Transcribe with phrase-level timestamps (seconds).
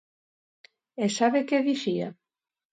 [1.03, 2.07] ¿E sabe que dicía?